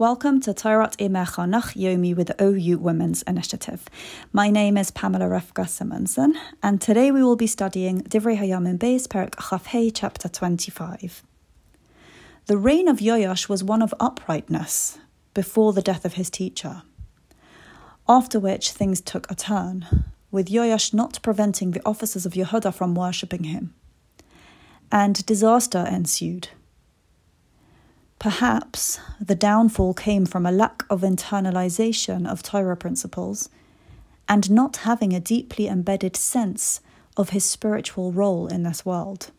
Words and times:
Welcome 0.00 0.40
to 0.40 0.54
Torah 0.54 0.88
Imecha 0.98 1.46
Nach 1.46 1.74
Yomi 1.74 2.16
with 2.16 2.28
the 2.28 2.42
OU 2.42 2.78
Women's 2.78 3.20
Initiative. 3.24 3.84
My 4.32 4.48
name 4.48 4.78
is 4.78 4.90
Pamela 4.90 5.26
Revka 5.26 5.68
Simonson, 5.68 6.38
and 6.62 6.80
today 6.80 7.10
we 7.10 7.22
will 7.22 7.36
be 7.36 7.46
studying 7.46 8.00
Divrei 8.04 8.38
Hayamim 8.38 8.78
Beis 8.78 9.06
Perek 9.06 9.34
Chaf 9.50 9.66
Hei, 9.66 9.90
chapter 9.90 10.26
25. 10.26 11.22
The 12.46 12.56
reign 12.56 12.88
of 12.88 13.00
Yoash 13.00 13.50
was 13.50 13.62
one 13.62 13.82
of 13.82 13.92
uprightness 14.00 14.96
before 15.34 15.74
the 15.74 15.82
death 15.82 16.06
of 16.06 16.14
his 16.14 16.30
teacher, 16.30 16.80
after 18.08 18.40
which 18.40 18.70
things 18.70 19.02
took 19.02 19.30
a 19.30 19.34
turn, 19.34 20.06
with 20.30 20.48
Yoash 20.48 20.94
not 20.94 21.20
preventing 21.20 21.72
the 21.72 21.82
officers 21.84 22.24
of 22.24 22.32
Yehuda 22.32 22.72
from 22.72 22.94
worshipping 22.94 23.44
him. 23.44 23.74
And 24.90 25.26
disaster 25.26 25.86
ensued 25.86 26.48
Perhaps 28.20 29.00
the 29.18 29.34
downfall 29.34 29.94
came 29.94 30.26
from 30.26 30.44
a 30.44 30.52
lack 30.52 30.84
of 30.90 31.00
internalization 31.00 32.30
of 32.30 32.42
Torah 32.42 32.76
principles 32.76 33.48
and 34.28 34.50
not 34.50 34.84
having 34.88 35.14
a 35.14 35.20
deeply 35.20 35.66
embedded 35.66 36.16
sense 36.16 36.82
of 37.16 37.30
his 37.30 37.46
spiritual 37.46 38.12
role 38.12 38.46
in 38.46 38.62
this 38.62 38.84
world. 38.84 39.30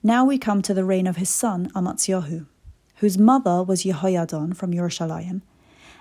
Now 0.00 0.24
we 0.24 0.38
come 0.38 0.62
to 0.62 0.72
the 0.72 0.84
reign 0.84 1.08
of 1.08 1.16
his 1.16 1.28
son 1.28 1.72
Amatzyahu, 1.74 2.46
whose 2.98 3.18
mother 3.18 3.64
was 3.64 3.82
Jehoiadon 3.82 4.54
from 4.54 4.72
Yerushalayim, 4.72 5.42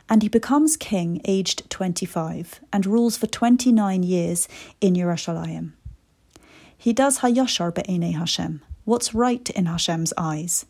and 0.08 0.22
he 0.22 0.30
becomes 0.30 0.78
king 0.78 1.20
aged 1.26 1.68
25 1.72 2.60
and 2.72 2.86
rules 2.86 3.18
for 3.18 3.26
29 3.26 4.04
years 4.04 4.48
in 4.80 4.94
Yerushalayim. 4.94 5.72
He 6.78 6.94
does 6.94 7.20
Hayashar 7.20 7.74
be'enei 7.74 8.14
Hashem, 8.14 8.62
what's 8.86 9.14
right 9.14 9.50
in 9.52 9.66
Hashem's 9.66 10.14
eyes. 10.18 10.66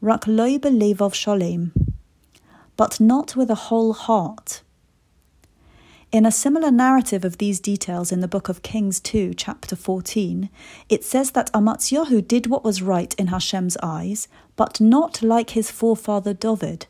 Rak 0.00 0.26
loy 0.26 0.58
belevov 0.58 1.14
shalem, 1.14 1.72
but 2.76 3.00
not 3.00 3.34
with 3.34 3.50
a 3.50 3.66
whole 3.66 3.92
heart. 3.92 4.62
In 6.10 6.24
a 6.24 6.32
similar 6.32 6.70
narrative 6.70 7.22
of 7.22 7.36
these 7.36 7.60
details 7.60 8.10
in 8.10 8.20
the 8.20 8.28
book 8.28 8.48
of 8.48 8.62
Kings 8.62 8.98
2, 8.98 9.34
chapter 9.34 9.76
14, 9.76 10.48
it 10.88 11.04
says 11.04 11.32
that 11.32 11.52
Amatzyahu 11.52 12.26
did 12.26 12.46
what 12.46 12.64
was 12.64 12.80
right 12.80 13.14
in 13.18 13.26
Hashem's 13.26 13.76
eyes, 13.82 14.26
but 14.56 14.80
not 14.80 15.22
like 15.22 15.50
his 15.50 15.70
forefather 15.70 16.32
David. 16.32 16.86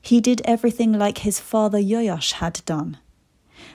He 0.00 0.22
did 0.22 0.40
everything 0.46 0.94
like 0.94 1.18
his 1.18 1.38
father 1.38 1.78
Yoash 1.78 2.32
had 2.32 2.62
done, 2.64 2.96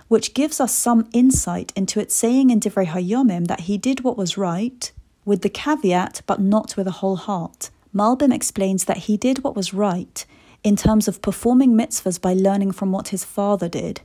which 0.08 0.33
gives 0.33 0.59
us 0.59 0.73
some 0.73 1.08
insight 1.14 1.72
into 1.75 2.00
it 2.00 2.11
saying 2.11 2.50
in 2.50 2.59
Divrei 2.59 2.88
Hayomim 2.88 3.45
that 3.45 3.61
he 3.61 3.77
did 3.77 4.03
what 4.03 4.17
was 4.17 4.36
right, 4.36 4.92
with 5.25 5.41
the 5.41 5.49
caveat, 5.49 6.21
but 6.25 6.39
not 6.39 6.75
with 6.75 6.88
a 6.88 6.99
whole 6.99 7.16
heart. 7.16 7.69
Malbim 7.93 8.33
explains 8.33 8.85
that 8.85 9.05
he 9.05 9.17
did 9.17 9.43
what 9.43 9.55
was 9.55 9.73
right 9.73 10.25
in 10.63 10.75
terms 10.75 11.07
of 11.07 11.21
performing 11.21 11.73
mitzvahs 11.73 12.19
by 12.19 12.33
learning 12.33 12.71
from 12.71 12.91
what 12.91 13.09
his 13.09 13.23
father 13.23 13.69
did, 13.69 14.02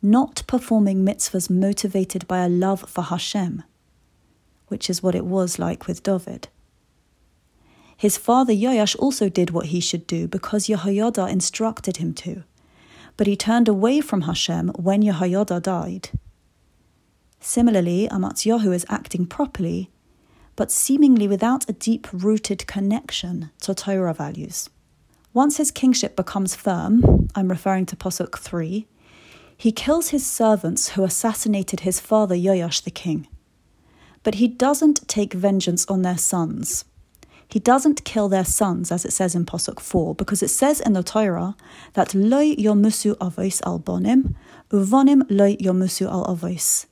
not 0.00 0.42
performing 0.46 1.04
mitzvahs 1.04 1.50
motivated 1.50 2.26
by 2.26 2.44
a 2.44 2.48
love 2.48 2.88
for 2.88 3.02
Hashem, 3.02 3.62
which 4.68 4.88
is 4.88 5.02
what 5.02 5.14
it 5.14 5.26
was 5.26 5.58
like 5.58 5.86
with 5.86 6.02
David. 6.02 6.48
His 7.96 8.16
father 8.16 8.52
Yoash 8.52 8.96
also 8.98 9.28
did 9.28 9.50
what 9.50 9.66
he 9.66 9.80
should 9.80 10.06
do 10.06 10.28
because 10.28 10.68
Yehoiada 10.68 11.28
instructed 11.30 11.96
him 11.96 12.12
to, 12.14 12.44
but 13.16 13.26
he 13.26 13.36
turned 13.36 13.68
away 13.68 14.00
from 14.00 14.22
Hashem 14.22 14.68
when 14.76 15.02
Yehoiada 15.02 15.62
died. 15.62 16.10
Similarly, 17.40 18.08
Amatzyahu 18.10 18.74
is 18.74 18.86
acting 18.88 19.26
properly 19.26 19.90
but 20.56 20.72
seemingly 20.72 21.28
without 21.28 21.68
a 21.68 21.72
deep 21.74 22.08
rooted 22.12 22.66
connection 22.66 23.50
to 23.60 23.74
Torah 23.74 24.14
values. 24.14 24.68
Once 25.32 25.58
his 25.58 25.70
kingship 25.70 26.16
becomes 26.16 26.54
firm, 26.54 27.28
I'm 27.34 27.48
referring 27.48 27.84
to 27.86 27.96
Posuk 27.96 28.38
3, 28.38 28.86
he 29.58 29.72
kills 29.72 30.08
his 30.08 30.26
servants 30.26 30.90
who 30.90 31.04
assassinated 31.04 31.80
his 31.80 32.00
father 32.00 32.34
Yoash 32.34 32.82
the 32.82 32.90
king. 32.90 33.28
But 34.22 34.36
he 34.36 34.48
doesn't 34.48 35.06
take 35.08 35.32
vengeance 35.32 35.86
on 35.86 36.02
their 36.02 36.18
sons. 36.18 36.84
He 37.48 37.60
doesn't 37.60 38.04
kill 38.04 38.28
their 38.28 38.44
sons, 38.44 38.90
as 38.90 39.04
it 39.04 39.12
says 39.12 39.34
in 39.34 39.46
Posuk 39.46 39.78
4, 39.78 40.14
because 40.14 40.42
it 40.42 40.48
says 40.48 40.80
in 40.80 40.94
the 40.94 41.02
Torah 41.02 41.54
that 41.92 42.14
Loi 42.14 42.54
yomusu 42.56 43.14
avos 43.18 43.62
al 43.64 43.78
bonim, 43.78 44.34
uvonim 44.70 45.22
loi 45.30 45.56
yomusu 45.56 46.10
al 46.10 46.24
avos. 46.26 46.86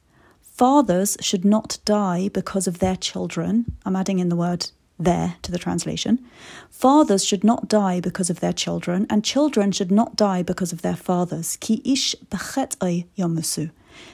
Fathers 0.54 1.16
should 1.20 1.44
not 1.44 1.78
die 1.84 2.28
because 2.28 2.68
of 2.68 2.78
their 2.78 2.94
children. 2.94 3.76
I'm 3.84 3.96
adding 3.96 4.20
in 4.20 4.28
the 4.28 4.36
word 4.36 4.70
there 4.96 5.34
to 5.42 5.50
the 5.50 5.58
translation. 5.58 6.24
Fathers 6.70 7.24
should 7.24 7.42
not 7.42 7.66
die 7.66 7.98
because 7.98 8.30
of 8.30 8.38
their 8.38 8.52
children, 8.52 9.04
and 9.10 9.24
children 9.24 9.72
should 9.72 9.90
not 9.90 10.14
die 10.14 10.44
because 10.44 10.72
of 10.72 10.82
their 10.82 10.94
fathers. 10.94 11.56
Ki 11.56 11.82
ish 11.84 12.14
yomusu, 12.30 13.72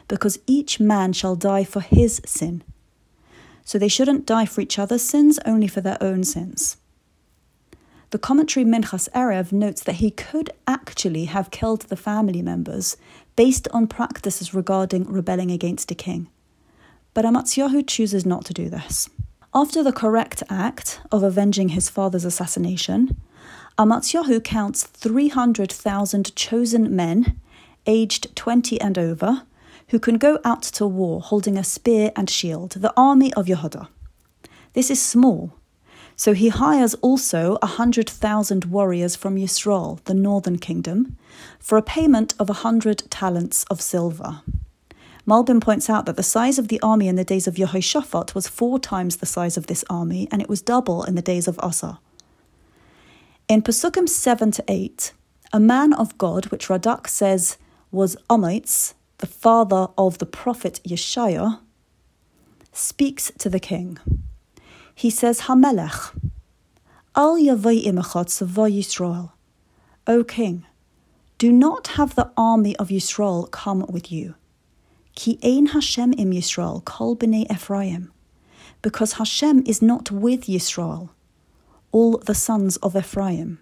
because 0.08 0.38
each 0.46 0.80
man 0.80 1.12
shall 1.12 1.36
die 1.36 1.62
for 1.64 1.80
his 1.80 2.22
sin. 2.24 2.62
So 3.62 3.78
they 3.78 3.88
shouldn't 3.88 4.24
die 4.24 4.46
for 4.46 4.62
each 4.62 4.78
other's 4.78 5.02
sins, 5.02 5.38
only 5.44 5.68
for 5.68 5.82
their 5.82 6.02
own 6.02 6.24
sins. 6.24 6.78
The 8.10 8.18
commentary 8.18 8.64
Minchas 8.64 9.08
Erev 9.10 9.52
notes 9.52 9.82
that 9.82 9.96
he 9.96 10.10
could 10.10 10.50
actually 10.66 11.26
have 11.26 11.52
killed 11.52 11.82
the 11.82 11.96
family 11.96 12.42
members 12.42 12.96
based 13.36 13.68
on 13.72 13.86
practices 13.86 14.54
regarding 14.54 15.04
rebelling 15.04 15.50
against 15.50 15.90
a 15.90 15.94
king. 15.94 16.28
But 17.14 17.24
Amatzyahu 17.24 17.86
chooses 17.86 18.24
not 18.24 18.44
to 18.46 18.54
do 18.54 18.68
this. 18.68 19.08
After 19.52 19.82
the 19.82 19.92
correct 19.92 20.42
act 20.48 21.00
of 21.10 21.22
avenging 21.22 21.70
his 21.70 21.88
father's 21.88 22.24
assassination, 22.24 23.20
Amatzyahu 23.78 24.44
counts 24.44 24.84
300,000 24.84 26.36
chosen 26.36 26.94
men, 26.94 27.40
aged 27.86 28.36
20 28.36 28.80
and 28.80 28.98
over, 28.98 29.42
who 29.88 29.98
can 29.98 30.18
go 30.18 30.38
out 30.44 30.62
to 30.62 30.86
war 30.86 31.20
holding 31.20 31.58
a 31.58 31.64
spear 31.64 32.12
and 32.14 32.30
shield, 32.30 32.72
the 32.72 32.92
army 32.96 33.32
of 33.34 33.46
Yehuda. 33.46 33.88
This 34.72 34.90
is 34.90 35.02
small, 35.02 35.52
so 36.20 36.34
he 36.34 36.50
hires 36.50 36.92
also 36.96 37.56
a 37.62 37.66
hundred 37.80 38.06
thousand 38.06 38.66
warriors 38.66 39.16
from 39.16 39.36
Yisrael, 39.36 40.04
the 40.04 40.12
northern 40.12 40.58
kingdom, 40.58 41.16
for 41.58 41.78
a 41.78 41.82
payment 41.96 42.34
of 42.38 42.50
a 42.50 42.60
hundred 42.60 43.10
talents 43.10 43.64
of 43.70 43.80
silver. 43.80 44.42
Malbim 45.26 45.62
points 45.62 45.88
out 45.88 46.04
that 46.04 46.18
the 46.18 46.22
size 46.22 46.58
of 46.58 46.68
the 46.68 46.78
army 46.82 47.08
in 47.08 47.16
the 47.16 47.24
days 47.24 47.46
of 47.46 47.54
Yehoshaphat 47.54 48.34
was 48.34 48.46
four 48.46 48.78
times 48.78 49.16
the 49.16 49.24
size 49.24 49.56
of 49.56 49.66
this 49.66 49.82
army, 49.88 50.28
and 50.30 50.42
it 50.42 50.48
was 50.50 50.60
double 50.60 51.04
in 51.04 51.14
the 51.14 51.22
days 51.22 51.48
of 51.48 51.58
Asa. 51.62 51.98
In 53.48 53.62
Pesukim 53.62 54.06
7 54.06 54.50
to 54.50 54.64
8, 54.68 55.14
a 55.54 55.58
man 55.58 55.94
of 55.94 56.18
God, 56.18 56.48
which 56.48 56.68
Radak 56.68 57.08
says 57.08 57.56
was 57.90 58.14
Amotz, 58.28 58.92
the 59.16 59.26
father 59.26 59.88
of 59.96 60.18
the 60.18 60.26
prophet 60.26 60.80
Yeshaya, 60.86 61.60
speaks 62.74 63.32
to 63.38 63.48
the 63.48 63.58
king 63.58 63.98
he 65.00 65.08
says, 65.08 65.40
Hamelech, 65.48 66.14
Al 67.16 67.36
Yavai 67.38 67.86
Imachot 67.86 68.28
Yisrael. 68.28 69.32
O 70.06 70.22
king, 70.22 70.66
do 71.38 71.50
not 71.50 71.86
have 71.96 72.14
the 72.16 72.30
army 72.36 72.76
of 72.76 72.88
Yisrael 72.88 73.50
come 73.50 73.86
with 73.88 74.12
you. 74.12 74.34
Ki 75.14 75.38
ein 75.42 75.68
Hashem 75.68 76.12
im 76.18 76.32
Yisrael, 76.32 76.84
kol 76.84 77.16
b'nei 77.16 77.50
Ephraim. 77.50 78.12
Because 78.82 79.14
Hashem 79.14 79.62
is 79.64 79.80
not 79.80 80.10
with 80.10 80.42
Yisrael, 80.42 81.08
all 81.92 82.18
the 82.18 82.34
sons 82.34 82.76
of 82.78 82.94
Ephraim. 82.94 83.58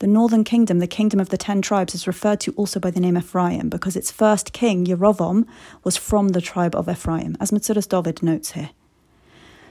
The 0.00 0.08
northern 0.08 0.42
kingdom, 0.42 0.80
the 0.80 0.88
kingdom 0.88 1.20
of 1.20 1.28
the 1.28 1.38
ten 1.38 1.62
tribes, 1.62 1.94
is 1.94 2.08
referred 2.08 2.40
to 2.40 2.52
also 2.54 2.80
by 2.80 2.90
the 2.90 2.98
name 2.98 3.16
Ephraim 3.16 3.68
because 3.68 3.94
its 3.94 4.10
first 4.10 4.52
king, 4.52 4.84
Yerovam, 4.84 5.46
was 5.84 5.96
from 5.96 6.30
the 6.30 6.40
tribe 6.40 6.74
of 6.74 6.88
Ephraim, 6.88 7.36
as 7.38 7.52
Metzudas 7.52 7.88
David 7.88 8.20
notes 8.20 8.52
here. 8.52 8.70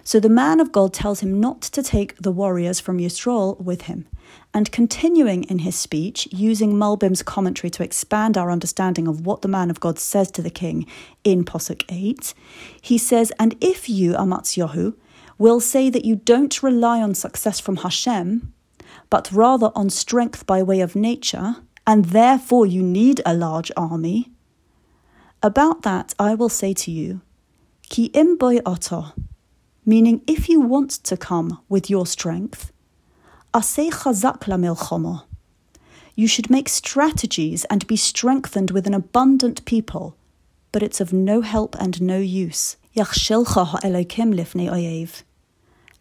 So 0.04 0.20
the 0.20 0.30
man 0.30 0.60
of 0.60 0.72
God 0.72 0.94
tells 0.94 1.20
him 1.20 1.40
not 1.40 1.62
to 1.62 1.84
take 1.84 2.18
the 2.18 2.32
warriors 2.32 2.80
from 2.80 2.98
Yisrael 2.98 3.60
with 3.60 3.84
him. 3.84 4.08
And 4.54 4.72
continuing 4.72 5.44
in 5.44 5.60
his 5.60 5.76
speech, 5.76 6.28
using 6.32 6.74
Malbim's 6.74 7.22
commentary 7.22 7.70
to 7.72 7.84
expand 7.84 8.38
our 8.38 8.52
understanding 8.52 9.08
of 9.08 9.26
what 9.26 9.42
the 9.42 9.48
man 9.48 9.70
of 9.70 9.80
God 9.80 10.00
says 10.00 10.32
to 10.32 10.42
the 10.42 10.50
king 10.50 10.88
in 11.24 11.46
Posuk 11.46 11.84
8, 11.90 12.34
he 12.82 12.98
says, 12.98 13.32
And 13.40 13.56
if 13.62 13.90
you, 13.90 14.14
Amatzyahu, 14.14 14.96
will 15.38 15.60
say 15.60 15.90
that 15.90 16.06
you 16.06 16.16
don't 16.16 16.62
rely 16.64 17.02
on 17.02 17.14
success 17.16 17.60
from 17.60 17.78
Hashem, 17.78 18.54
but 19.10 19.32
rather 19.32 19.72
on 19.76 19.90
strength 19.90 20.46
by 20.46 20.62
way 20.64 20.82
of 20.82 20.96
nature, 20.96 21.58
and 21.88 22.06
therefore 22.06 22.66
you 22.66 22.84
need 22.84 23.22
a 23.26 23.34
large 23.34 23.72
army, 23.78 24.32
about 25.42 25.84
that 25.84 26.14
I 26.20 26.36
will 26.36 26.50
say 26.50 26.74
to 26.74 26.92
you, 26.92 27.22
Ki 27.90 28.10
imboy 28.10 28.62
oto, 28.66 29.14
meaning 29.90 30.22
if 30.28 30.48
you 30.48 30.62
want 30.62 30.92
to 30.92 31.18
come 31.18 31.60
with 31.68 31.90
your 31.90 32.06
strength, 32.06 32.72
aseh 33.56 33.90
chazak 33.90 34.48
la 34.48 35.24
You 36.16 36.28
should 36.28 36.52
make 36.52 36.70
strategies 36.70 37.66
and 37.72 37.88
be 37.88 37.96
strengthened 37.96 38.70
with 38.70 38.86
an 38.86 38.94
abundant 38.94 39.66
people, 39.66 40.16
but 40.72 40.84
it's 40.84 41.02
of 41.02 41.12
no 41.12 41.42
help 41.42 41.76
and 41.80 42.00
no 42.04 42.20
use. 42.20 42.76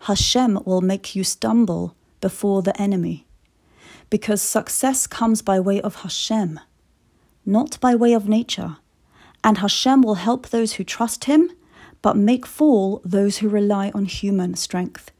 Hashem 0.01 0.63
will 0.67 0.81
make 0.83 1.17
you 1.17 1.25
stumble 1.25 1.97
before 2.21 2.61
the 2.63 2.79
enemy. 2.79 3.27
Because 4.11 4.43
success 4.43 5.07
comes 5.07 5.41
by 5.41 5.59
way 5.61 5.81
of 5.81 6.03
Hashem, 6.03 6.61
not 7.47 7.81
by 7.81 7.95
way 7.95 8.13
of 8.13 8.29
nature. 8.29 8.77
And 9.43 9.59
Hashem 9.59 10.03
will 10.03 10.17
help 10.17 10.49
those 10.49 10.75
who 10.75 10.85
trust 10.85 11.25
Him, 11.25 11.51
but 12.03 12.17
make 12.17 12.47
fall 12.47 13.01
those 13.05 13.39
who 13.39 13.49
rely 13.49 13.91
on 13.95 14.05
human 14.05 14.55
strength. 14.55 15.11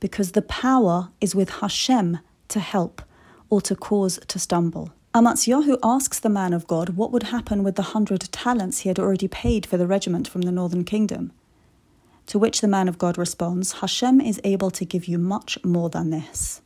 Because 0.00 0.32
the 0.32 0.42
power 0.42 1.10
is 1.20 1.34
with 1.34 1.50
Hashem 1.50 2.18
to 2.48 2.60
help 2.60 3.02
or 3.50 3.60
to 3.60 3.76
cause 3.76 4.18
to 4.26 4.38
stumble. 4.38 4.92
Amatzyahu 5.14 5.78
asks 5.84 6.18
the 6.18 6.28
man 6.28 6.52
of 6.52 6.66
God 6.66 6.90
what 6.90 7.12
would 7.12 7.24
happen 7.24 7.62
with 7.62 7.76
the 7.76 7.82
hundred 7.82 8.20
talents 8.32 8.80
he 8.80 8.88
had 8.88 8.98
already 8.98 9.28
paid 9.28 9.64
for 9.64 9.76
the 9.76 9.86
regiment 9.86 10.26
from 10.26 10.40
the 10.42 10.50
northern 10.50 10.84
kingdom. 10.84 11.32
To 12.26 12.38
which 12.38 12.60
the 12.60 12.68
man 12.68 12.88
of 12.88 12.98
God 12.98 13.16
responds, 13.18 13.74
Hashem 13.74 14.20
is 14.20 14.40
able 14.42 14.70
to 14.72 14.84
give 14.84 15.04
you 15.04 15.18
much 15.18 15.62
more 15.62 15.90
than 15.90 16.10
this. 16.10 16.62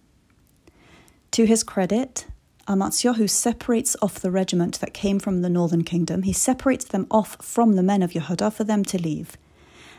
To 1.32 1.44
his 1.44 1.62
credit, 1.62 2.26
Amatzyahu 2.68 3.30
separates 3.30 3.96
off 4.02 4.20
the 4.20 4.30
regiment 4.30 4.78
that 4.80 4.92
came 4.92 5.18
from 5.18 5.40
the 5.40 5.48
northern 5.48 5.84
kingdom. 5.84 6.22
He 6.22 6.34
separates 6.34 6.84
them 6.84 7.06
off 7.10 7.38
from 7.40 7.76
the 7.76 7.82
men 7.82 8.02
of 8.02 8.12
Yehuda 8.12 8.52
for 8.52 8.64
them 8.64 8.84
to 8.84 9.00
leave. 9.00 9.38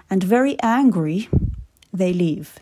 And 0.08 0.24
very 0.24 0.56
angry, 0.62 1.30
they 1.92 2.14
leave. 2.14 2.60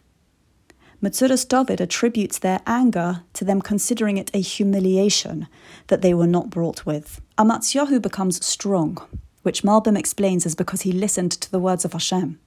Metzudas 1.03 1.45
David 1.45 1.81
attributes 1.81 2.39
their 2.39 2.61
anger 2.65 3.23
to 3.33 3.43
them 3.43 3.61
considering 3.61 4.17
it 4.17 4.31
a 4.33 4.39
humiliation 4.39 5.47
that 5.87 6.01
they 6.01 6.13
were 6.13 6.25
not 6.25 6.49
brought 6.49 6.85
with. 6.85 7.19
Amatzyahu 7.37 8.01
becomes 8.01 8.43
strong, 8.45 8.97
which 9.43 9.63
Malbim 9.63 9.97
explains 9.97 10.45
is 10.45 10.55
because 10.55 10.81
he 10.81 10.93
listened 10.93 11.33
to 11.33 11.51
the 11.51 11.59
words 11.59 11.83
of 11.83 11.91
Hashem. 11.91 12.39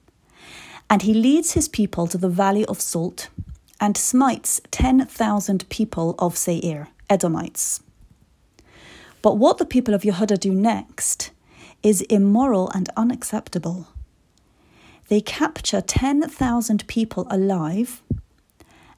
And 0.89 1.03
he 1.03 1.13
leads 1.13 1.53
his 1.53 1.69
people 1.69 2.07
to 2.07 2.17
the 2.17 2.27
valley 2.27 2.65
of 2.65 2.81
Salt 2.81 3.29
and 3.79 3.95
smites 3.95 4.61
10,000 4.71 5.69
people 5.69 6.15
of 6.19 6.35
Seir, 6.37 6.89
Edomites. 7.11 7.83
But 9.21 9.37
what 9.37 9.57
the 9.57 9.65
people 9.65 9.93
of 9.93 10.03
Yehuda 10.03 10.39
do 10.39 10.53
next 10.53 11.31
is 11.83 12.01
immoral 12.03 12.69
and 12.69 12.89
unacceptable. 12.95 13.89
They 15.09 15.19
capture 15.19 15.81
10,000 15.81 16.87
people 16.87 17.27
alive 17.29 18.01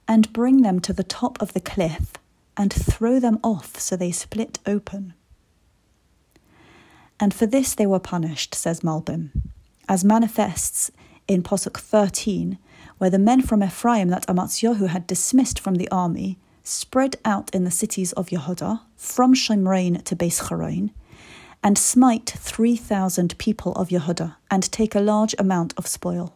and 0.07 0.31
bring 0.31 0.61
them 0.61 0.79
to 0.81 0.93
the 0.93 1.03
top 1.03 1.41
of 1.41 1.53
the 1.53 1.59
cliff 1.59 2.13
and 2.55 2.71
throw 2.71 3.19
them 3.19 3.39
off 3.43 3.79
so 3.79 3.95
they 3.95 4.11
split 4.11 4.59
open. 4.67 5.15
And 7.19 7.33
for 7.33 7.47
this 7.47 7.73
they 7.73 7.87
were 7.87 7.99
punished, 7.99 8.53
says 8.53 8.81
Malbim, 8.81 9.31
as 9.89 10.03
manifests 10.03 10.91
in 11.27 11.41
Posuk 11.41 11.79
13, 11.79 12.59
where 12.99 13.09
the 13.09 13.17
men 13.17 13.41
from 13.41 13.63
Ephraim 13.63 14.09
that 14.09 14.27
Amatzyahu 14.27 14.89
had 14.89 15.07
dismissed 15.07 15.59
from 15.59 15.75
the 15.75 15.89
army 15.89 16.37
spread 16.63 17.17
out 17.25 17.53
in 17.53 17.63
the 17.63 17.71
cities 17.71 18.13
of 18.13 18.27
Yehuda, 18.27 18.81
from 18.95 19.33
Shomron 19.33 20.03
to 20.03 20.15
Beis 20.15 20.91
and 21.63 21.77
smite 21.77 22.29
3,000 22.29 23.37
people 23.37 23.73
of 23.73 23.89
Yehuda, 23.89 24.35
and 24.49 24.71
take 24.71 24.95
a 24.95 24.99
large 24.99 25.35
amount 25.37 25.73
of 25.77 25.87
spoil. 25.87 26.35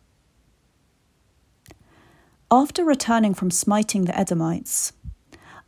After 2.49 2.85
returning 2.85 3.33
from 3.33 3.51
smiting 3.51 4.05
the 4.05 4.17
Edomites, 4.17 4.93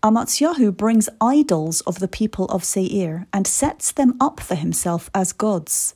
Amatzyahu 0.02 0.76
brings 0.78 1.10
idols 1.20 1.82
of 1.82 2.00
the 2.00 2.08
people 2.08 2.46
of 2.46 2.64
Seir 2.64 3.28
and 3.34 3.46
sets 3.46 3.92
them 3.92 4.16
up 4.22 4.40
for 4.40 4.56
himself 4.56 5.10
as 5.14 5.34
gods, 5.34 5.96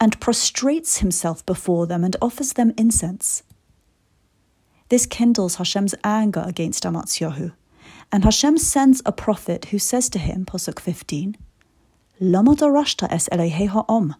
and 0.00 0.18
prostrates 0.20 0.98
himself 0.98 1.44
before 1.44 1.86
them 1.86 2.02
and 2.02 2.16
offers 2.22 2.54
them 2.54 2.72
incense. 2.78 3.42
This 4.88 5.04
kindles 5.04 5.56
Hashem's 5.56 5.94
anger 6.02 6.44
against 6.46 6.84
Amatzyahu, 6.84 7.52
and 8.12 8.24
Hashem 8.24 8.58
sends 8.58 9.02
a 9.04 9.12
prophet 9.12 9.66
who 9.66 9.78
says 9.78 10.08
to 10.10 10.18
him, 10.18 10.44
Posuk 10.44 10.80
15, 10.80 11.36
Lama 12.20 12.54
darashta 12.54 13.08
es 13.10 13.28
Elohei 13.30 13.68
ha'om, 13.68 14.14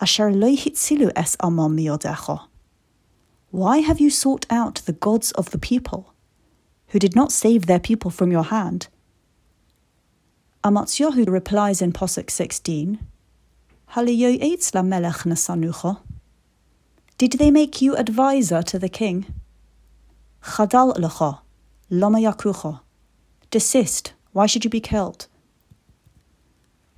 asher 0.00 0.30
lo 0.30 0.48
es 0.48 1.36
amam 1.36 1.74
miyodecha. 1.76 2.46
Why 3.50 3.78
have 3.78 4.00
you 4.00 4.10
sought 4.10 4.46
out 4.48 4.76
the 4.86 4.92
gods 4.92 5.32
of 5.32 5.50
the 5.50 5.58
people, 5.58 6.14
who 6.88 6.98
did 6.98 7.16
not 7.16 7.32
save 7.32 7.66
their 7.66 7.80
people 7.80 8.10
from 8.10 8.30
your 8.30 8.44
hand? 8.44 8.88
Amatzyahu 10.62 11.28
replies 11.28 11.82
in 11.82 11.92
Posuk 11.92 12.30
16, 12.30 12.98
Did 17.18 17.32
they 17.32 17.50
make 17.50 17.82
you 17.82 17.96
adviser 17.96 18.62
to 18.62 18.78
the 18.78 18.88
king? 18.88 19.26
Chadal 20.42 20.96
lecha, 20.96 21.40
lama 21.90 22.18
yakucha. 22.18 22.80
Desist, 23.50 24.12
why 24.32 24.46
should 24.46 24.64
you 24.64 24.70
be 24.70 24.80
killed? 24.80 25.26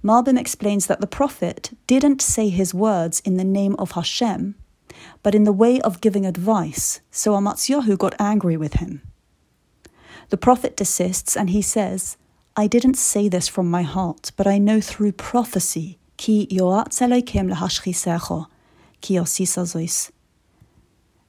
Malbim 0.04 0.38
explains 0.38 0.86
that 0.86 1.00
the 1.00 1.06
prophet 1.06 1.70
didn't 1.86 2.20
say 2.20 2.48
his 2.48 2.74
words 2.74 3.20
in 3.20 3.36
the 3.36 3.44
name 3.44 3.76
of 3.78 3.92
Hashem, 3.92 4.56
but 5.22 5.34
in 5.34 5.44
the 5.44 5.52
way 5.52 5.80
of 5.80 6.00
giving 6.00 6.26
advice, 6.26 7.00
so 7.10 7.32
Amatzyahu 7.32 7.96
got 7.96 8.20
angry 8.20 8.56
with 8.56 8.74
him. 8.74 9.00
The 10.28 10.36
prophet 10.36 10.76
desists 10.76 11.36
and 11.36 11.50
he 11.50 11.62
says, 11.62 12.16
I 12.56 12.66
didn't 12.66 12.98
say 12.98 13.28
this 13.28 13.48
from 13.48 13.70
my 13.70 13.82
heart, 13.82 14.32
but 14.36 14.46
I 14.46 14.58
know 14.58 14.80
through 14.80 15.12
prophecy, 15.12 15.98
ki 16.18 16.46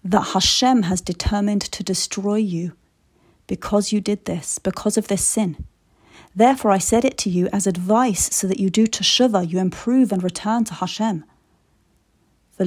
that 0.06 0.28
Hashem 0.34 0.84
has 0.84 1.02
determined 1.02 1.62
to 1.62 1.84
destroy 1.84 2.36
you 2.36 2.74
because 3.54 3.92
you 3.94 4.02
did 4.02 4.26
this, 4.26 4.58
because 4.58 4.98
of 4.98 5.10
this 5.10 5.24
sin. 5.24 5.64
Therefore, 6.36 6.72
I 6.72 6.80
said 6.80 7.06
it 7.06 7.20
to 7.20 7.30
you 7.30 7.48
as 7.54 7.68
advice 7.68 8.34
so 8.36 8.48
that 8.48 8.60
you 8.60 8.72
do 8.72 8.88
teshuvah, 8.88 9.48
you 9.48 9.60
improve 9.60 10.12
and 10.12 10.24
return 10.24 10.64
to 10.64 10.74
Hashem. 10.74 11.24
But 12.58 12.66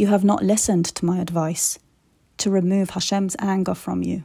you 0.00 0.06
have 0.08 0.24
not 0.24 0.42
listened 0.42 0.86
to 0.86 1.04
my 1.04 1.18
advice 1.20 1.78
to 2.38 2.50
remove 2.50 2.90
Hashem's 2.90 3.36
anger 3.38 3.76
from 3.76 4.02
you. 4.02 4.24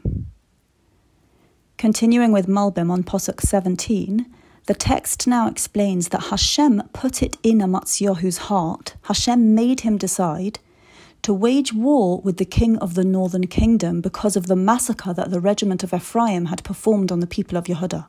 Continuing 1.78 2.32
with 2.32 2.48
Malbim 2.48 2.90
on 2.90 3.04
Posuk 3.04 3.42
17, 3.42 4.26
the 4.66 4.74
text 4.74 5.28
now 5.28 5.48
explains 5.48 6.10
that 6.10 6.30
Hashem 6.32 6.82
put 6.92 7.22
it 7.22 7.38
in 7.44 7.60
Amatzyahu's 7.60 8.40
heart, 8.50 8.96
Hashem 9.04 9.54
made 9.54 9.82
him 9.82 10.00
decide 10.00 10.58
to 11.22 11.34
wage 11.34 11.74
war 11.74 12.22
with 12.22 12.38
the 12.38 12.46
king 12.46 12.78
of 12.78 12.94
the 12.94 13.04
northern 13.04 13.48
kingdom 13.48 14.02
because 14.02 14.36
of 14.36 14.48
the 14.48 14.56
massacre 14.56 15.14
that 15.14 15.32
the 15.32 15.40
regiment 15.40 15.84
of 15.84 15.94
Ephraim 15.94 16.46
had 16.46 16.64
performed 16.64 17.12
on 17.12 17.20
the 17.20 17.28
people 17.28 17.58
of 17.58 17.66
Yehuda. 17.66 18.08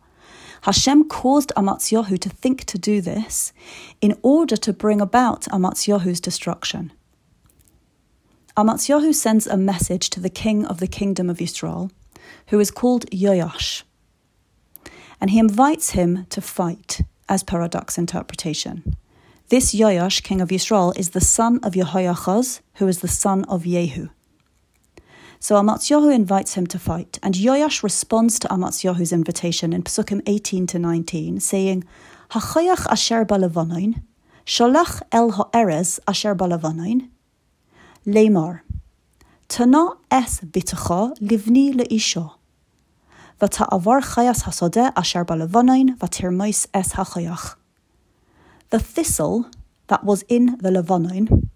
Hashem 0.63 1.09
caused 1.09 1.53
Amatzyahu 1.57 2.19
to 2.21 2.29
think 2.29 2.65
to 2.65 2.79
do 2.79 3.01
this 3.01 3.53
in 4.01 4.19
order 4.23 4.57
to 4.59 4.73
bring 4.73 5.01
about 5.01 5.43
Amatzyahu's 5.43 6.21
destruction. 6.21 6.93
Amatzyahu 8.57 9.15
sends 9.15 9.47
a 9.47 9.57
message 9.57 10.11
to 10.11 10.21
the 10.21 10.29
king 10.29 10.67
of 10.67 10.79
the 10.79 10.87
kingdom 10.87 11.31
of 11.31 11.41
Israel, 11.41 11.91
who 12.49 12.61
is 12.61 12.71
called 12.71 13.11
Yoash, 13.11 13.85
and 15.21 15.31
he 15.31 15.39
invites 15.39 15.91
him 15.91 16.27
to 16.31 16.41
fight, 16.41 17.01
as 17.29 17.43
per 17.43 17.59
Radak's 17.59 17.97
interpretation. 17.97 18.97
This 19.51 19.75
Yoash, 19.75 20.23
king 20.23 20.41
of 20.41 20.51
Yisrael, 20.51 20.97
is 20.97 21.11
the 21.11 21.21
son 21.21 21.59
of 21.65 21.73
Jehoiachaz, 21.73 22.61
who 22.75 22.87
is 22.87 23.01
the 23.01 23.09
son 23.09 23.45
of 23.47 23.65
Jehu. 23.65 24.11
So 25.41 25.57
Amatzyahu 25.57 26.15
invites 26.15 26.55
him 26.55 26.69
to 26.69 26.79
fight, 26.79 27.19
and 27.21 27.35
Yoash 27.35 27.83
responds 27.83 28.39
to 28.39 28.47
Amatzyahu's 28.47 29.13
invitation 29.13 29.73
in 29.73 29.83
Psukim 29.83 30.23
18 30.25 30.69
to 30.69 30.79
19, 30.79 31.41
saying, 31.41 31.83
Hachayach 32.31 32.87
asher 32.93 33.25
balavonain, 33.25 34.03
sholach 34.47 35.03
el 35.11 35.33
ha'erez 35.33 35.99
asher 36.07 36.37
balavonain, 36.37 37.09
lemar, 38.07 38.61
tana 39.49 39.97
es 40.13 40.43
bitacha 40.43 41.19
livni 41.19 41.75
leisha, 41.75 42.35
avar 43.41 44.01
chayas 44.01 44.45
hasodeh 44.45 44.93
asher 44.97 45.25
balavonain 45.25 45.99
vatirmois 45.99 46.69
es 46.73 46.93
hachayach. 46.93 47.57
The 48.71 48.79
thistle 48.79 49.47
that 49.89 50.05
was 50.05 50.23
in 50.29 50.57
the 50.59 50.71
Levonin 50.71 51.49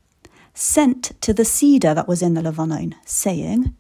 sent 0.52 1.20
to 1.20 1.32
the 1.32 1.44
cedar 1.44 1.94
that 1.94 2.08
was 2.08 2.22
in 2.22 2.34
the 2.34 2.42
Lebanon, 2.42 2.96
saying, 3.04 3.74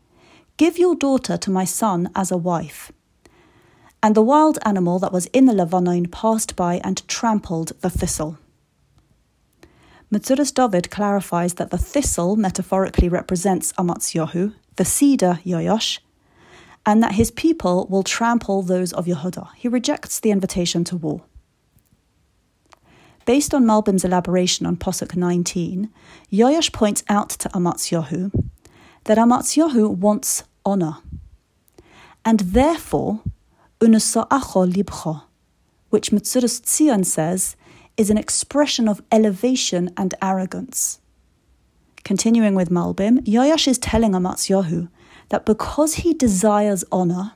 Give 0.56 0.78
your 0.78 0.94
daughter 0.94 1.36
to 1.38 1.50
my 1.50 1.64
son 1.64 2.10
as 2.14 2.30
a 2.30 2.36
wife. 2.36 2.92
And 4.02 4.14
the 4.14 4.22
wild 4.22 4.58
animal 4.64 5.00
that 5.00 5.12
was 5.12 5.26
in 5.26 5.46
the 5.46 5.52
Lebanon 5.52 6.06
passed 6.06 6.54
by 6.54 6.80
and 6.84 7.06
trampled 7.08 7.72
the 7.80 7.90
thistle. 7.90 8.38
Metzudas 10.12 10.52
David 10.54 10.90
clarifies 10.92 11.54
that 11.54 11.70
the 11.70 11.78
thistle 11.78 12.36
metaphorically 12.36 13.08
represents 13.08 13.72
Amatzyahu, 13.72 14.54
the 14.76 14.84
cedar 14.84 15.40
Yoash, 15.44 15.98
and 16.86 17.02
that 17.02 17.14
his 17.14 17.32
people 17.32 17.88
will 17.90 18.04
trample 18.04 18.62
those 18.62 18.92
of 18.92 19.06
Yehuda. 19.06 19.54
He 19.56 19.66
rejects 19.66 20.20
the 20.20 20.30
invitation 20.30 20.84
to 20.84 20.96
war. 20.96 21.22
Based 23.26 23.54
on 23.54 23.64
Malbim's 23.64 24.04
elaboration 24.04 24.66
on 24.66 24.76
Posuk 24.76 25.16
19, 25.16 25.88
Yoash 26.30 26.72
points 26.72 27.02
out 27.08 27.30
to 27.30 27.48
Amatzyahu 27.50 28.50
that 29.04 29.16
Amatzyahu 29.16 29.96
wants 29.96 30.44
honor, 30.64 30.96
and 32.24 32.40
therefore, 32.40 33.20
unusa'acho 33.80 34.74
libcho, 34.74 35.22
which 35.90 36.10
Metzudas 36.10 36.60
Tzion 36.60 37.04
says 37.04 37.56
is 37.96 38.10
an 38.10 38.18
expression 38.18 38.88
of 38.88 39.02
elevation 39.10 39.90
and 39.96 40.14
arrogance. 40.20 41.00
Continuing 42.02 42.54
with 42.54 42.68
Malbim, 42.68 43.20
Yoash 43.24 43.68
is 43.68 43.78
telling 43.78 44.12
Amatzyahu 44.12 44.88
that 45.30 45.46
because 45.46 45.94
he 45.94 46.12
desires 46.12 46.84
honor, 46.92 47.32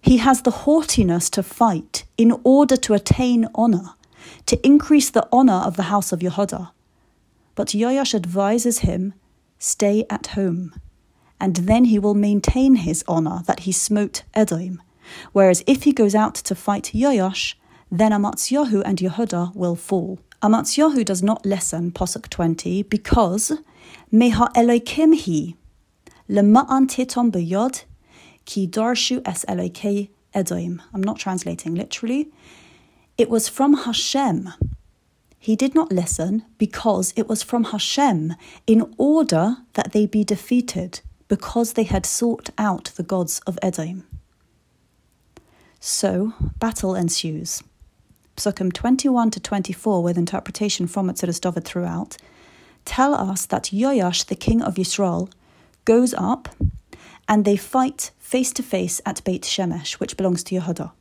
he 0.00 0.18
has 0.18 0.42
the 0.42 0.50
haughtiness 0.50 1.30
to 1.30 1.42
fight 1.42 2.04
in 2.18 2.38
order 2.44 2.76
to 2.76 2.94
attain 2.94 3.48
honor, 3.54 3.94
to 4.46 4.64
increase 4.66 5.10
the 5.10 5.26
honor 5.32 5.62
of 5.64 5.76
the 5.76 5.84
house 5.84 6.12
of 6.12 6.20
Yehuda. 6.20 6.70
But 7.54 7.68
Yoash 7.68 8.14
advises 8.14 8.80
him, 8.80 9.14
stay 9.58 10.04
at 10.08 10.28
home, 10.28 10.74
and 11.40 11.56
then 11.56 11.86
he 11.86 11.98
will 11.98 12.14
maintain 12.14 12.76
his 12.76 13.04
honor 13.08 13.42
that 13.46 13.60
he 13.60 13.72
smote 13.72 14.22
Edom. 14.34 14.82
Whereas 15.32 15.64
if 15.66 15.82
he 15.84 15.92
goes 15.92 16.14
out 16.14 16.34
to 16.36 16.54
fight 16.54 16.92
Yoash, 16.94 17.54
then 17.90 18.12
Amatzyahu 18.12 18.82
and 18.84 18.98
Yehuda 18.98 19.54
will 19.54 19.76
fall. 19.76 20.20
Amatzyahu 20.42 21.04
does 21.04 21.22
not 21.22 21.44
listen, 21.44 21.90
Posuk 21.90 22.28
20, 22.30 22.84
because 22.84 23.52
Meha 24.12 24.52
Elokim 24.54 25.14
hi, 25.14 25.54
Lema'an 26.28 26.86
titom 26.86 27.30
beyod, 27.30 27.84
ki 28.44 28.68
darshu 28.68 29.20
es 29.26 29.44
Elokei 29.46 30.08
Edom. 30.32 30.80
I'm 30.94 31.02
not 31.02 31.18
translating 31.18 31.74
literally. 31.74 32.28
It 33.20 33.28
was 33.28 33.50
from 33.50 33.74
Hashem. 33.74 34.48
He 35.38 35.54
did 35.54 35.74
not 35.74 35.92
listen 35.92 36.46
because 36.56 37.12
it 37.16 37.28
was 37.28 37.42
from 37.42 37.64
Hashem 37.64 38.34
in 38.66 38.94
order 38.96 39.58
that 39.74 39.92
they 39.92 40.06
be 40.06 40.24
defeated, 40.24 41.02
because 41.28 41.74
they 41.74 41.82
had 41.82 42.06
sought 42.06 42.48
out 42.56 42.92
the 42.96 43.02
gods 43.02 43.40
of 43.40 43.58
Edom. 43.60 44.06
So, 45.80 46.32
battle 46.58 46.94
ensues. 46.94 47.62
Psukim 48.38 48.72
21 48.72 49.32
to 49.32 49.40
24, 49.40 50.02
with 50.02 50.16
interpretation 50.16 50.86
from 50.86 51.10
Metzudas 51.10 51.42
David 51.42 51.66
throughout, 51.66 52.16
tell 52.86 53.12
us 53.12 53.44
that 53.44 53.64
Yoash, 53.64 54.24
the 54.24 54.34
king 54.34 54.62
of 54.62 54.76
Yisrael, 54.76 55.30
goes 55.84 56.14
up 56.14 56.48
and 57.28 57.44
they 57.44 57.58
fight 57.58 58.12
face 58.18 58.50
to 58.54 58.62
face 58.62 59.02
at 59.04 59.22
Beit 59.24 59.42
Shemesh, 59.42 60.00
which 60.00 60.16
belongs 60.16 60.42
to 60.44 60.54
Yehuda. 60.54 60.92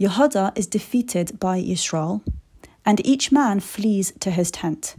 Yehuda 0.00 0.56
is 0.58 0.66
defeated 0.66 1.38
by 1.38 1.60
Yisrael, 1.60 2.22
and 2.84 3.04
each 3.06 3.30
man 3.30 3.60
flees 3.60 4.12
to 4.20 4.30
his 4.30 4.50
tent. 4.50 4.96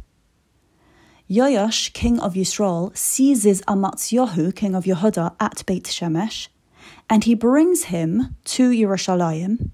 Yoash, 1.30 1.92
king 1.92 2.20
of 2.20 2.36
Yisrael, 2.36 2.96
seizes 2.96 3.62
Amatzyahu, 3.64 4.56
king 4.56 4.74
of 4.74 4.86
Yehuda, 4.86 5.36
at 5.40 5.66
Beit 5.66 5.86
Shemesh, 5.86 6.48
and 7.10 7.26
he 7.26 7.34
brings 7.34 7.86
him 7.86 8.36
to 8.46 8.70
Yerushalayim, 8.70 9.72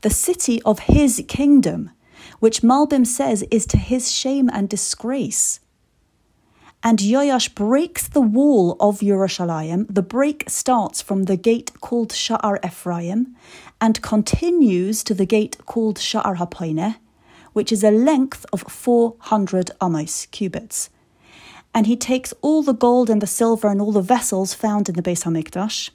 the 0.00 0.10
city 0.10 0.60
of 0.62 0.80
his 0.80 1.22
kingdom, 1.28 1.90
which 2.40 2.62
Malbim 2.62 3.06
says 3.06 3.44
is 3.50 3.66
to 3.66 3.76
his 3.76 4.10
shame 4.10 4.50
and 4.52 4.68
disgrace. 4.68 5.60
And 6.86 6.98
Yoash 6.98 7.54
breaks 7.54 8.06
the 8.06 8.20
wall 8.20 8.76
of 8.78 9.00
Yerushalayim. 9.00 9.86
The 9.88 10.02
break 10.02 10.44
starts 10.50 11.00
from 11.00 11.22
the 11.22 11.38
gate 11.38 11.72
called 11.80 12.10
Sha'ar 12.10 12.62
Ephraim 12.62 13.34
and 13.80 14.02
continues 14.02 15.02
to 15.04 15.14
the 15.14 15.24
gate 15.24 15.56
called 15.64 15.96
Sha'ar 15.96 16.36
Hapaineh, 16.36 16.96
which 17.54 17.72
is 17.72 17.82
a 17.82 17.90
length 17.90 18.44
of 18.52 18.60
400 18.68 19.70
amos, 19.82 20.26
cubits. 20.26 20.90
And 21.74 21.86
he 21.86 21.96
takes 21.96 22.34
all 22.42 22.62
the 22.62 22.74
gold 22.74 23.08
and 23.08 23.22
the 23.22 23.26
silver 23.26 23.68
and 23.68 23.80
all 23.80 23.92
the 23.92 24.02
vessels 24.02 24.52
found 24.52 24.90
in 24.90 24.94
the 24.94 25.02
Beis 25.02 25.24
Hamikdash, 25.24 25.88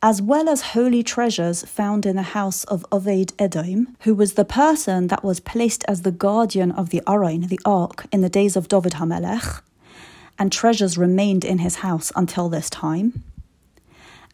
as 0.00 0.22
well 0.22 0.48
as 0.48 0.70
holy 0.76 1.02
treasures 1.02 1.64
found 1.64 2.06
in 2.06 2.14
the 2.14 2.22
house 2.22 2.62
of 2.64 2.86
Oved 2.92 3.32
Edom, 3.40 3.96
who 4.02 4.14
was 4.14 4.34
the 4.34 4.44
person 4.44 5.08
that 5.08 5.24
was 5.24 5.40
placed 5.40 5.84
as 5.88 6.02
the 6.02 6.12
guardian 6.12 6.70
of 6.70 6.90
the 6.90 7.02
Aron, 7.08 7.48
the 7.48 7.60
ark, 7.64 8.06
in 8.12 8.20
the 8.20 8.28
days 8.28 8.54
of 8.54 8.68
David 8.68 8.92
Hamelech, 8.92 9.62
and 10.38 10.52
treasures 10.52 10.98
remained 10.98 11.44
in 11.44 11.58
his 11.58 11.76
house 11.76 12.12
until 12.14 12.48
this 12.48 12.70
time. 12.70 13.24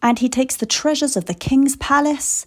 And 0.01 0.19
he 0.19 0.29
takes 0.29 0.55
the 0.55 0.65
treasures 0.65 1.15
of 1.15 1.25
the 1.25 1.33
king's 1.33 1.75
palace, 1.77 2.45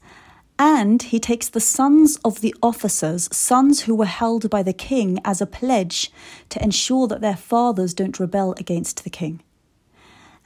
and 0.58 1.02
he 1.02 1.18
takes 1.18 1.48
the 1.48 1.60
sons 1.60 2.16
of 2.24 2.40
the 2.40 2.54
officers, 2.62 3.28
sons 3.34 3.82
who 3.82 3.94
were 3.94 4.06
held 4.06 4.48
by 4.48 4.62
the 4.62 4.72
king 4.72 5.18
as 5.24 5.40
a 5.40 5.46
pledge 5.46 6.10
to 6.50 6.62
ensure 6.62 7.06
that 7.08 7.20
their 7.20 7.36
fathers 7.36 7.94
don't 7.94 8.20
rebel 8.20 8.54
against 8.58 9.04
the 9.04 9.10
king. 9.10 9.42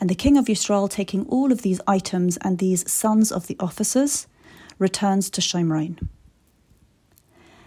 And 0.01 0.09
the 0.09 0.15
king 0.15 0.37
of 0.37 0.49
Israel, 0.49 0.89
taking 0.89 1.27
all 1.27 1.53
of 1.53 1.63
these 1.63 1.81
items 1.87 2.39
and 2.39 2.59
these 2.59 2.91
sons 2.91 3.31
of 3.31 3.47
the 3.47 3.57
officers, 3.61 4.27
returns 4.79 5.31
to 5.31 5.41
Shomron. 5.41 6.09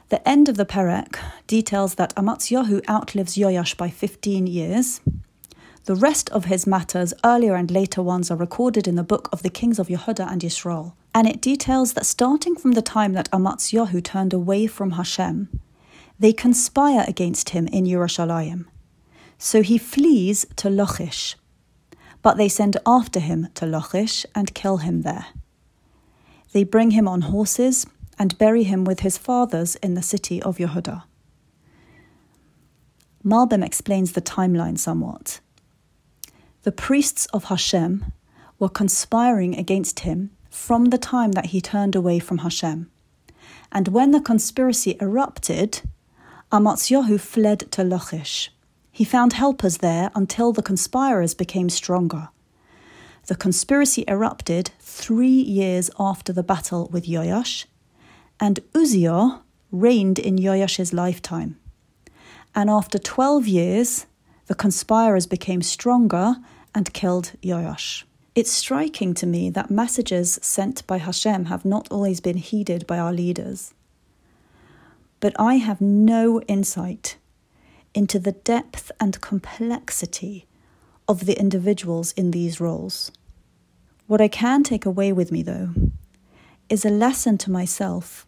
The 0.10 0.28
end 0.28 0.50
of 0.50 0.58
the 0.58 0.66
Perek 0.66 1.18
details 1.48 1.96
that 1.96 2.16
Amatzyahu 2.16 2.88
outlives 2.90 3.36
Yoash 3.36 3.78
by 3.78 3.90
15 3.90 4.48
years. 4.48 5.02
The 5.86 5.96
rest 5.96 6.30
of 6.30 6.46
his 6.46 6.66
matters, 6.66 7.14
earlier 7.26 7.56
and 7.56 7.70
later 7.70 8.02
ones, 8.02 8.32
are 8.32 8.38
recorded 8.38 8.88
in 8.88 8.96
the 8.96 9.04
book 9.04 9.28
of 9.34 9.44
the 9.44 9.50
kings 9.50 9.80
of 9.80 9.90
Yehuda 9.90 10.32
and 10.32 10.42
Yisrael. 10.42 10.94
And 11.14 11.28
it 11.28 11.42
details 11.42 11.92
that 11.94 12.06
starting 12.06 12.56
from 12.56 12.72
the 12.72 12.82
time 12.82 13.12
that 13.14 13.30
Amatzyahu 13.32 14.02
turned 14.02 14.34
away 14.34 14.66
from 14.66 14.92
Hashem, 14.92 15.50
they 16.18 16.32
conspire 16.32 17.04
against 17.06 17.50
him 17.50 17.68
in 17.68 17.84
Yerushalayim. 17.84 18.66
So 19.38 19.62
he 19.62 19.78
flees 19.78 20.46
to 20.56 20.70
Lachish, 20.70 21.36
but 22.22 22.38
they 22.38 22.48
send 22.48 22.78
after 22.86 23.20
him 23.20 23.50
to 23.56 23.66
Lachish 23.66 24.26
and 24.34 24.54
kill 24.54 24.78
him 24.78 25.02
there. 25.02 25.26
They 26.54 26.64
bring 26.64 26.92
him 26.92 27.10
on 27.10 27.22
horses 27.24 27.86
and 28.18 28.38
bury 28.38 28.64
him 28.64 28.86
with 28.86 29.02
his 29.02 29.18
fathers 29.18 29.76
in 29.78 29.96
the 29.96 30.02
city 30.02 30.42
of 30.44 30.60
Yehuda. 30.60 31.04
Malbim 33.26 33.66
explains 33.66 34.14
the 34.14 34.22
timeline 34.22 34.78
somewhat. 34.78 35.42
The 36.64 36.72
priests 36.72 37.26
of 37.34 37.46
Hashem 37.46 38.06
were 38.58 38.70
conspiring 38.70 39.58
against 39.58 40.02
him 40.02 40.32
from 40.50 40.86
the 40.86 40.98
time 40.98 41.34
that 41.34 41.48
he 41.48 41.60
turned 41.60 41.94
away 41.94 42.20
from 42.20 42.38
Hashem. 42.38 42.90
And 43.74 43.90
when 43.90 44.12
the 44.12 44.22
conspiracy 44.22 44.96
erupted, 45.02 45.82
Amatzyahu 46.54 47.20
fled 47.20 47.70
to 47.74 47.84
Lachish. 47.84 48.50
He 48.94 49.04
found 49.04 49.34
helpers 49.34 49.80
there 49.80 50.10
until 50.16 50.54
the 50.54 50.62
conspirators 50.62 51.34
became 51.34 51.70
stronger. 51.70 52.30
The 53.28 53.36
conspiracy 53.36 54.06
erupted 54.08 54.72
three 54.80 55.28
years 55.28 55.90
after 56.00 56.32
the 56.32 56.44
battle 56.44 56.88
with 56.94 57.06
Yoash, 57.06 57.66
and 58.40 58.62
Uzziah 58.74 59.42
reigned 59.72 60.20
in 60.20 60.38
Yoash's 60.38 60.94
lifetime. 60.94 61.60
And 62.56 62.70
after 62.70 63.00
12 63.00 63.48
years, 63.48 64.06
the 64.46 64.56
conspirators 64.56 65.26
became 65.26 65.62
stronger 65.62 66.36
and 66.76 66.94
killed 66.94 67.34
Yoash. 67.42 68.04
It's 68.36 68.52
striking 68.52 69.14
to 69.16 69.28
me 69.28 69.50
that 69.52 69.70
messages 69.70 70.40
sent 70.42 70.86
by 70.88 70.98
Hashem 70.98 71.46
have 71.46 71.66
not 71.66 71.88
always 71.92 72.20
been 72.20 72.38
heeded 72.38 72.88
by 72.88 72.98
our 72.98 73.14
leaders. 73.14 73.74
But 75.20 75.36
I 75.40 75.56
have 75.56 75.80
no 75.80 76.42
insight 76.42 77.18
into 77.94 78.18
the 78.18 78.32
depth 78.32 78.92
and 79.00 79.22
complexity 79.22 80.48
of 81.08 81.26
the 81.26 81.40
individuals 81.40 82.12
in 82.14 82.32
these 82.32 82.60
roles. 82.60 83.12
What 84.08 84.22
I 84.22 84.28
can 84.28 84.64
take 84.64 84.86
away 84.86 85.14
with 85.14 85.32
me, 85.32 85.44
though, 85.44 85.70
is 86.70 86.84
a 86.84 86.90
lesson 86.90 87.38
to 87.40 87.52
myself 87.52 88.26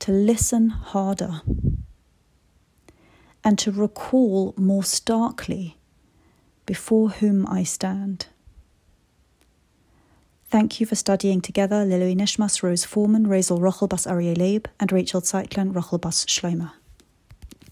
to 0.00 0.12
listen 0.12 0.70
harder 0.70 1.42
and 3.44 3.58
to 3.58 3.70
recall 3.70 4.54
more 4.56 4.84
starkly 4.84 5.76
before 6.70 7.08
whom 7.08 7.48
I 7.48 7.64
stand. 7.64 8.26
Thank 10.44 10.78
you 10.78 10.86
for 10.86 10.94
studying 10.94 11.40
together 11.40 11.84
Lilui 11.84 12.14
Nishmas 12.14 12.62
Rose 12.62 12.84
Foreman, 12.84 13.26
Razel 13.26 13.58
Rochel 13.58 13.88
Bas 13.88 14.06
Aryeh 14.06 14.38
Leib, 14.38 14.68
and 14.78 14.92
Rachel 14.92 15.20
Zeitlin 15.20 15.72
Rochel 15.72 16.00
Bas 16.00 16.24
Schleimer. 16.26 16.70